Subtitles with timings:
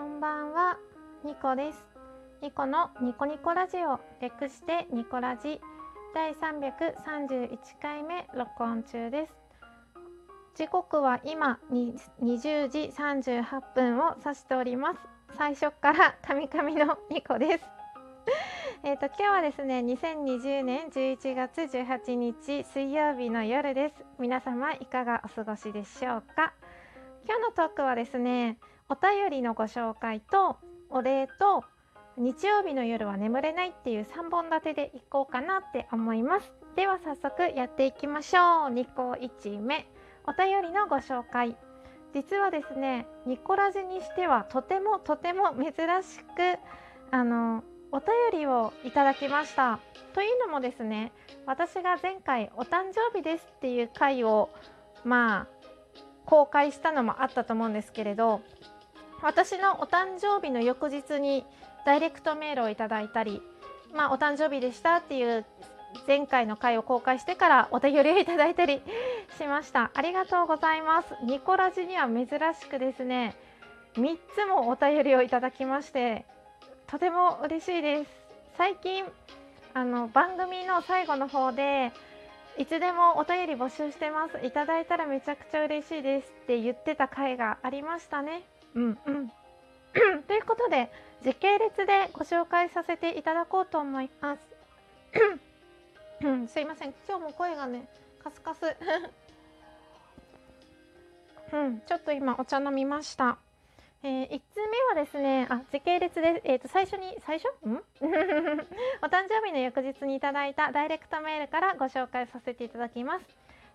[0.00, 0.78] こんばんは、
[1.26, 1.84] ニコです。
[2.40, 5.60] ニコのニコニコラジオ、略してニコラジ
[6.14, 9.34] 第331回目録音中です。
[10.56, 15.00] 時刻は今20時38分を指しております。
[15.36, 17.64] 最初からカミカミのニコです。
[18.82, 24.02] えっと今日はですね、2020年11月18日水曜日の夜です。
[24.18, 26.54] 皆様いかがお過ごしでしょうか？
[27.26, 28.56] 今日のトークはですね、
[28.90, 30.56] お便りのご紹介と
[30.90, 31.62] お礼と
[32.16, 36.52] 日曜日の夜は眠れないっていう3本立てでいこうかなって思います。
[36.74, 38.74] では早速やっていきましょう。
[38.74, 39.86] 2個1目。
[40.26, 41.56] お便りのご紹介。
[42.12, 45.70] 実はですねニコラジにしてはとてもとても珍
[46.02, 46.58] しく
[47.12, 49.78] あのお便りをいただきました。
[50.14, 51.12] というのもですね
[51.46, 54.50] 私が前回お誕生日ですっていう回を
[55.04, 55.60] まあ
[56.26, 58.40] 公開したのもあったと思うんですけれど
[59.22, 61.44] 私のお誕生日の翌日に
[61.84, 63.42] ダイレクトメールをいただいたり、
[63.94, 65.44] まあ、お誕生日でしたっていう
[66.06, 68.80] 前回の回を公開してからお便りをいただいたり
[69.38, 69.90] しました。
[69.94, 71.14] ありがとうございます。
[71.22, 73.34] ニコラジには珍しくですね
[73.94, 76.24] 3つもお便りをいただきまして
[76.86, 78.10] とても嬉しいです。
[78.56, 79.04] 最近
[79.74, 81.92] あの番組の最後の方で
[82.56, 84.38] いつでもお便り募集してます。
[84.44, 88.42] いただいたらめちゃくちゃ嬉しいですって言ってた回がありましたね。
[88.74, 89.32] うんうん。
[90.26, 90.90] ということで
[91.22, 94.48] 時系列でご紹介させていただこうと思います。
[96.52, 96.94] すいません。
[97.08, 97.88] 今日も声がね
[98.22, 98.76] カスカス。
[101.52, 103.38] うんちょっと今お茶飲みました。
[104.02, 107.48] えー、1つ目はですねあ時系列で、えー、と最初に最初？
[107.68, 107.76] ん？
[109.02, 113.26] お誕生日の翌日にいただいたダイレクトメールからご紹介させていただきます。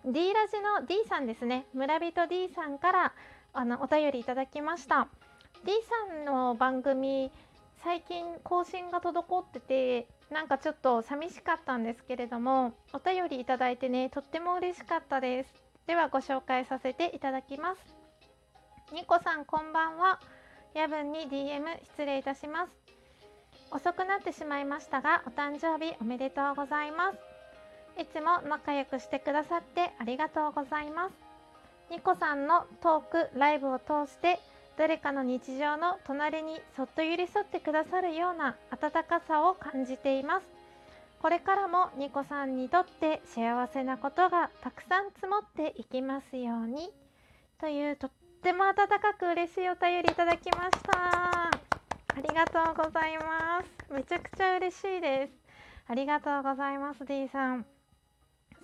[0.04, 1.66] D ラジの D さんですね。
[1.74, 3.12] 村人 D さんから
[3.56, 5.08] あのお便りいただきました。
[5.64, 5.72] D
[6.12, 7.32] さんの番組
[7.82, 15.54] 最近更新が滞っててなんかちょっと寂しかったんですけれどもお便りいただいてねとっても嬉しかったです。
[15.86, 17.80] ではご紹介させていただきます。
[18.92, 20.20] ニコさんこんばんは。
[20.74, 22.72] 夜分に DM 失礼いたします。
[23.70, 27.18] 遅くなってしまいましたがお誕生日おめでとうございます。
[28.00, 31.25] いつも仲良くしてくださってありがとうございます。
[31.90, 34.40] ニコさんのトークライブを通して
[34.76, 40.46] 誰かの日常の隣にそっと寄り添ってくださるような温かさを感じています。
[41.22, 46.90] これからもニコさんにとって幸せなことがたくさん積もっていきますように。
[47.58, 48.10] というとっ
[48.42, 51.48] ても温かく嬉しいお便りいただきました。
[51.48, 51.50] あ
[52.16, 53.92] りがとうございます。
[53.92, 55.32] めちゃくちゃ嬉しいです。
[55.88, 57.64] ありがとうございます D さん。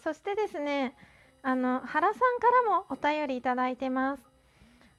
[0.03, 0.94] そしてですね
[1.42, 4.22] あの原さんからもお便りいただいてます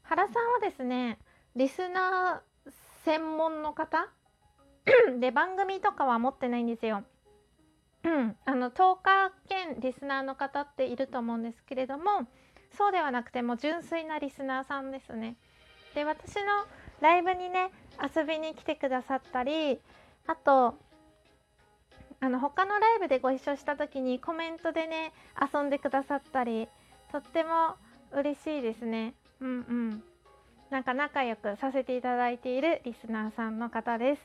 [0.03, 1.17] 原さんはですね
[1.55, 2.71] リスナー
[3.05, 4.09] 専門の方
[5.19, 7.03] で番組とかは持ってないんですよ。
[8.45, 12.27] あの10日兼リスナーの方っていると思うんですけれども
[12.77, 15.37] そうではなくても純粋なリスナーさんですね。
[15.95, 16.41] で私の
[17.01, 17.71] ライブにね
[18.01, 19.79] 遊びに来てくださったり
[20.27, 20.77] あと
[22.23, 25.11] あの他のライブでご一緒した時にコメントでね
[25.53, 26.69] 遊んでくださったり
[27.11, 27.75] とっても
[28.17, 29.13] 嬉しいですね。
[29.41, 30.03] うんうん
[30.69, 34.21] なんか仲良くさせていただいているリスナーさんの方です。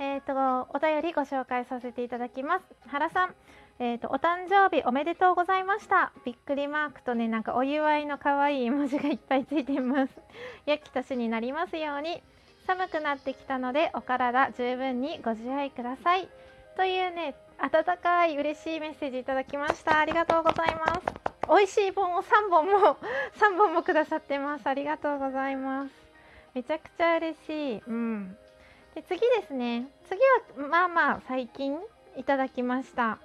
[0.00, 2.64] えっ、ー、とお便りご紹介させていただきます。
[2.88, 3.34] 原さん、
[3.78, 6.12] えっ、ー、とお誕生日おめでとうございました。
[6.24, 10.12] びっくりマークとねなんかお祝いの可愛い絵文字がいっぱいついています。
[10.66, 12.20] 良き年になりますように。
[12.66, 16.28] 寒くなってきたのでお体十分にご自愛ください。
[16.76, 19.98] というね温かい嬉しいメッセージいただきました。
[19.98, 21.00] ありがとうございます。
[21.48, 22.98] 美味しい本を3本も
[23.40, 24.66] 3本もくださってます。
[24.66, 25.94] ありがとうございます。
[26.54, 27.82] めちゃくちゃ嬉しい。
[27.86, 28.36] うん。
[28.94, 29.88] で次ですね。
[30.08, 30.20] 次
[30.60, 31.78] はまあまあ最近
[32.16, 33.18] いただきました。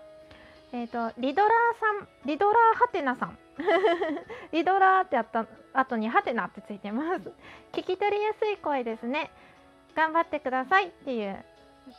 [0.71, 3.37] えっ、ー、とリドラーさんリドラーハテナさん。
[4.53, 7.33] リドラーってやった後にハテナってついてます。
[7.73, 9.29] 聞き取りやすい声ですね。
[9.93, 11.43] 頑張ってくださいっていう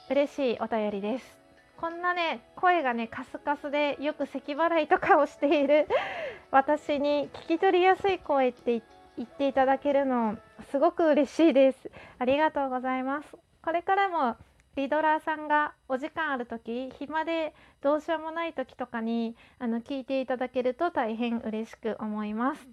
[0.09, 1.42] 嬉しいお便りです。
[1.83, 5.89] こんなね声がねカスカスでよく咳払いとかをしている
[6.53, 8.81] 私に聞き取りやすい声って
[9.17, 10.39] 言っていただけるの
[10.71, 11.91] すごく嬉しいです。
[12.21, 13.37] ありがとうございます。
[13.65, 14.37] これからも
[14.77, 22.69] リドラーさんがお時間ある時暇でどうしようもない時とかにあの聞いていただけると大変嬉しく思います。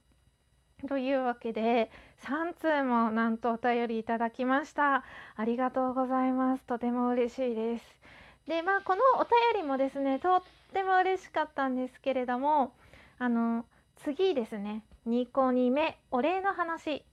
[0.87, 1.89] というわけで
[2.19, 5.03] 3通もなんとお便りいただきました。
[5.35, 6.63] ありがとうございます。
[6.65, 7.99] とても嬉しいです。
[8.47, 10.41] でまあこのお便りもですねとっ
[10.73, 12.73] ても嬉しかったんですけれども
[13.17, 13.65] あの
[14.03, 14.83] 次ですね。
[15.07, 17.03] 2個2目お礼の話。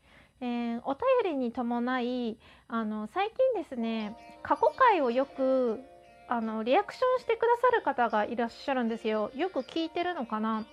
[0.41, 0.95] えー、お
[1.25, 2.37] 便りに伴い
[2.69, 5.81] あの最近ですね過去回をよく
[6.29, 9.31] あのリアクションしてくださる方がいらっしゃるんですよ。
[9.35, 10.67] よく聞いてるのかな。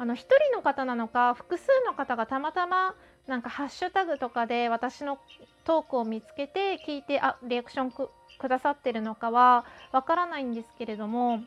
[0.00, 2.94] あの1人の方なのか複数の方がたまたま
[3.26, 5.18] なんかハッシュタグとかで私の
[5.66, 8.08] トークを見つけて聞いてあリアクションく
[8.48, 11.40] ださってるのかはわからないんですけれども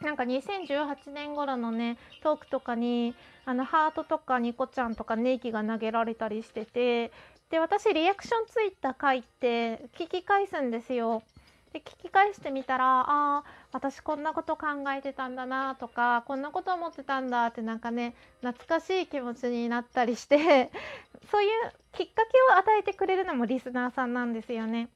[0.00, 7.10] なんか2018年頃のねトークとかにあのハートとかニコちゃんとかネギが投げられたりしてて
[7.50, 11.24] で私リアクションついた回って聞き返すんですよ。
[11.72, 13.04] で聞き返してみたらあ
[13.38, 14.66] あ私こんなこと考
[14.96, 20.70] えてたんだなとかこんなこと思ってたんだってなんかね懐かしい気持ちになったりして
[21.30, 21.50] そういう
[21.92, 24.88] きっかけを与えてくれるのもリスナーさんなんですよね。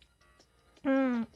[0.85, 1.29] うん、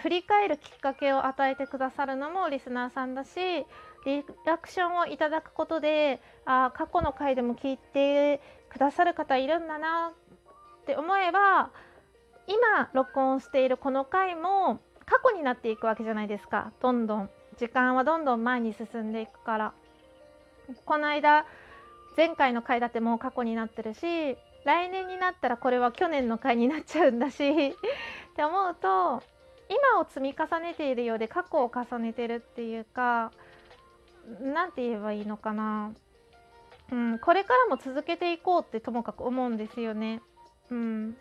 [0.00, 3.64] 振り返るきっかけを与えてくださるのもリスナーさんだし
[4.04, 10.12] リアクションをいただくことであ過去の回でも聞いてくださる方いるんだな
[10.82, 11.70] って思えば
[12.46, 16.72] 今録音しているこの回も過去になっていくわけじゃないですか。
[16.80, 19.72] どんどん時間はどんどん前に進んでいくから。
[20.84, 21.44] この間
[22.16, 27.72] 前回の回だってもう過去になってるし来年になったらこれは去年の回になっちゃうんだしっ
[28.36, 29.22] て思うと
[29.68, 33.32] 今を積み重ねているようで過去を重ねてるっていうか
[34.40, 35.92] 何て言えばいいのかな、
[36.90, 40.22] うん、これからも続けていこうってともかく思うんですよね。
[40.70, 41.16] うん、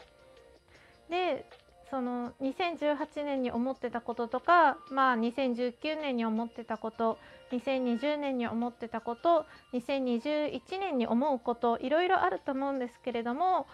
[1.11, 1.45] で
[1.91, 7.19] その2018年に思ってたこととか、まあ、2019年に思ってたこと
[7.51, 13.67] 2020年に思ってたこと2021年に思うこといろいろあると思うんですけれども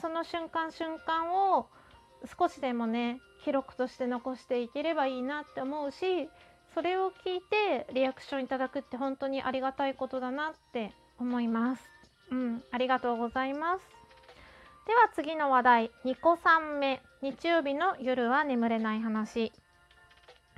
[0.00, 1.68] その瞬間瞬間を
[2.38, 6.28] 少しでもね記録として残していければいいなって思うし
[6.74, 11.82] それを聞いてリアクションいただくって本当にありがたいことだなって思います。
[12.30, 13.99] うん、ありがとうございます。
[14.90, 15.90] では次の話題。
[16.04, 17.00] 2個3目。
[17.22, 19.52] 日曜日の夜は眠れない話。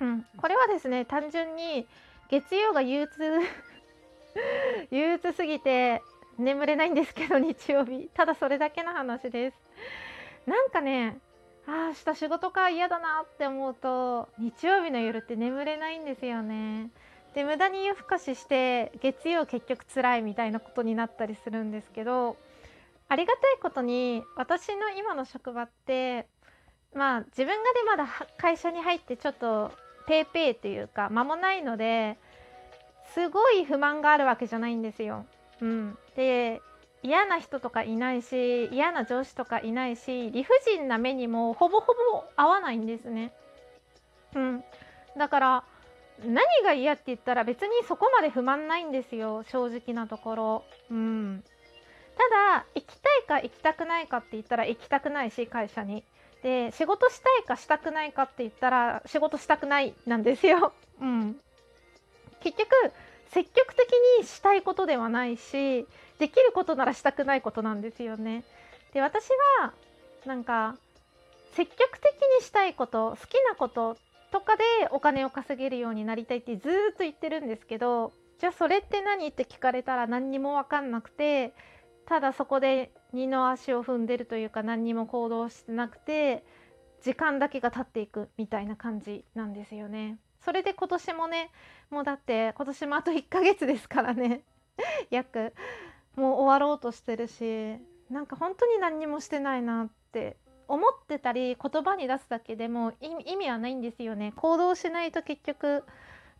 [0.00, 1.86] うん、これはですね単純に
[2.30, 3.20] 月曜が憂鬱
[4.90, 6.00] 憂鬱すぎて
[6.38, 8.08] 眠れないんですけど日曜日。
[8.14, 9.56] ただそれだけの話です。
[10.46, 11.18] なんかね
[11.66, 16.88] ああ明日仕事か嫌だなって思うと日曜日の夜って眠れないんですよね。
[17.34, 22.38] で無駄に夜更かしして月曜結局辛いみたいなことになったりするんですけど
[23.12, 26.26] ありがたいことに私の今の職場って
[26.94, 29.70] まあ自分がでまだ会社に入ってちょっと
[30.08, 32.16] ペーペーっていうか間もないので
[33.12, 35.26] すごい不満があるわけじゃないんですよ。
[35.60, 36.62] うん、で
[37.02, 43.34] 嫌な人とかいないし嫌な上司とかいないし理不尽な目にもほぼほぼ合わないんですね。
[44.34, 44.64] うん、
[45.18, 45.64] だから
[46.24, 50.64] 何が嫌って言ったら別にそこまで不満ないんですよ正直なところ。
[50.90, 51.44] うん、
[52.16, 56.04] ただ行きたいか行きたくないかって言ったら行きたくないし会社に。
[56.42, 60.72] で仕事したいかしたくないかって言ったら仕事したくないなんですよ。
[61.00, 61.36] うん、
[62.40, 62.68] 結局
[63.30, 65.86] 積極的にしたいことではないし
[66.18, 68.42] できることならしたくないことなんですよね。
[68.92, 69.28] で私
[69.60, 69.72] は
[70.26, 70.76] なんか
[71.52, 73.96] 積極的にしたいこと好きなこと
[74.32, 81.52] とかでお金を稼げるようになりたいってずっと言ってるんですけどじゃあそれって何って聞かれたら何にも分かんなくて
[82.06, 86.44] ただそこで二の足を踏んでるというか何にも行動してなくて
[87.02, 90.18] 時間だけが経っていくみたいな感じなんですよね。
[90.44, 91.50] それで今年もね
[91.90, 94.42] もうだって今年もあと1ヶ月ですからね。
[95.10, 95.52] 約
[96.16, 97.76] もう終わろうとしてるし
[98.10, 100.36] なんか本当に何にもしてないなって
[100.68, 104.32] 思ってたり言葉に出すだけでも意味はないんですよね。
[104.36, 105.84] 行動しないと結局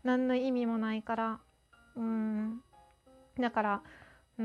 [0.04, 1.40] 何の意味もないから。
[1.96, 2.62] うん。
[3.38, 3.82] だから
[4.38, 4.44] うー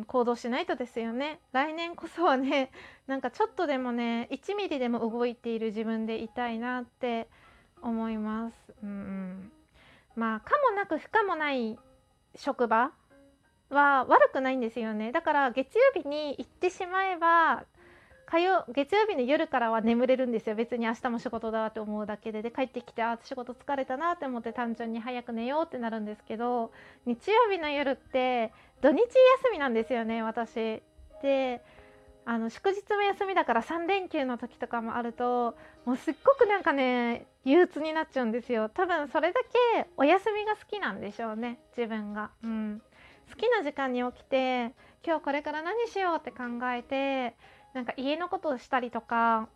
[0.00, 1.40] ん行動しないとですよね。
[1.52, 2.70] 来年こそはね
[3.06, 7.28] なんかちょっとでもね1ミリでも動いている自分でいたいなって
[7.82, 8.74] 思います。
[8.82, 9.52] うん、
[10.14, 11.78] まあかもなく不可もない
[12.34, 12.92] 職場
[13.70, 15.12] は悪くないんですよね。
[15.12, 17.64] だから月曜日に行ってしまえば
[18.26, 20.56] 火曜月曜日の夜からは眠れるんですよ。
[20.56, 22.42] 別に明日も仕事だって思うだけで。
[22.42, 26.72] で帰ってきてあ仕事疲れたなって思って単純に早く寝ようってなるんですけど
[27.06, 29.06] 日曜日の夜って土日休
[29.52, 30.82] みなんですよね私。
[31.22, 31.62] で
[32.28, 38.68] あの祝日も休みだから3連休の時とかもあるともうすっごくなんかね憂鬱になっちゃうんですよ。
[38.68, 39.40] 多分それだ
[39.74, 42.82] けお休みが好きなんでしょうね自分が、うん、
[43.30, 44.72] 好きな時間に起きて
[45.04, 47.36] 今日これから何しようって考えて
[47.74, 49.48] なんか家のことをしたりとか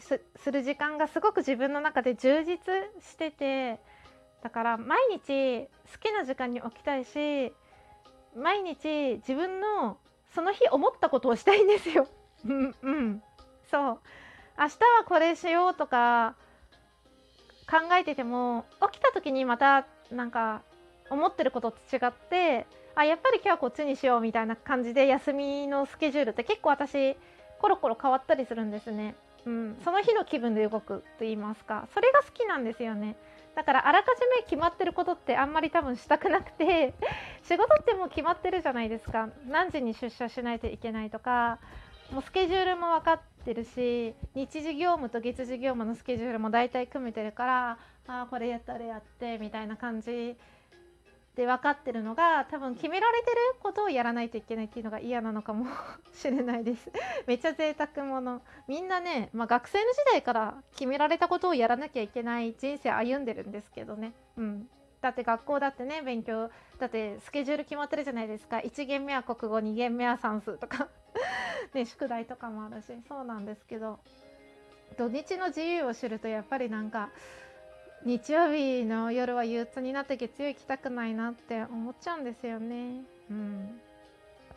[0.00, 0.20] す
[0.52, 2.58] る時間がすごく自分の中で充実
[3.00, 3.80] してて
[4.42, 7.52] だから毎日好きな時間に起きたいし
[8.38, 9.98] 毎日自分の
[10.34, 12.08] その日思ったことをしたいんですよ。
[12.46, 13.22] うんうん。
[13.70, 14.00] そう。
[14.58, 16.34] 明日はこれしようとか
[17.70, 20.62] 考えてても起きた時にまたなんか
[21.10, 27.16] 思ってることと違ってあやっぱり今日はこっちにしようみたいな感じで休みのスケジュールって結構私
[27.60, 29.14] コロコロ変わったりするんですね。
[29.46, 31.88] うん、その日の気分で動くと言いますか。
[31.94, 33.16] それが好きなんですよね。
[33.54, 36.94] だからあらかじめ決まってることってあんまり多分したくなくて
[37.48, 39.30] 仕事ってもう決まってるじゃないですか。
[39.48, 41.58] 何時に出社しないといけないとか。
[42.12, 50.36] もうスケジュールも分かってるし日時業務と月次業務のスケジュールも大体組めてるからあこれやったらやってみたいな感じ
[51.36, 55.66] で分かってるのが多分決められてることをやらないといけないっていうのが嫌なのかも
[56.12, 56.90] しれないです。
[57.28, 64.14] めっちゃ贅沢者みんなね、まあ、学生の時代から決められたことをやらなきゃいけない人生歩んでるんですけどね。
[64.36, 64.68] うん。
[65.00, 68.58] だって学校だってね勉強だってスケジュール決まってるじゃないですか。
[68.58, 70.88] 1限目は国語2限目は算数とか。
[71.74, 72.86] ね宿題とかもあるし。
[73.08, 73.98] そうなんですけど。
[74.96, 77.10] 土日の自由を知るとやっぱりなんか
[78.04, 83.02] 日曜日の夜は憂鬱になって月曜行きたくないなって思っちゃうんですよね。
[83.30, 83.80] うん。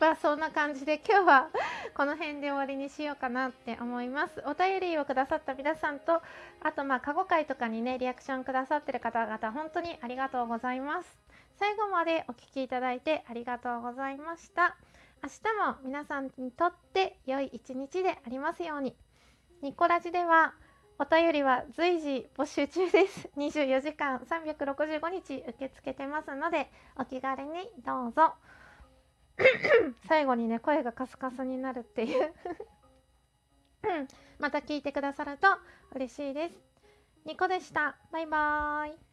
[0.02, 1.48] まあそんな感じで今日は
[1.94, 6.20] この辺で終わりにしようかなって思いますお便りをくださった皆さんと
[6.60, 11.18] あとまあ過去回とかにねリアクションくださってる方々本当にありがとうございます
[11.56, 14.74] 最後までお聴きいただいてありがとうございました
[15.22, 18.96] 明日も皆さんにとって良い一日でありますように
[19.62, 20.52] ニコラジでは
[20.98, 23.28] お便りは随時募集中です。
[23.36, 28.34] 24時間365日受け付けてますので、お気軽にどうぞ。
[30.08, 32.32] 最後にね、声がカスカスになるっていう
[34.38, 35.48] また聞いてくださると
[35.94, 36.54] 嬉しいです。
[37.24, 37.96] ニコでした。
[38.10, 39.11] バイバーイ。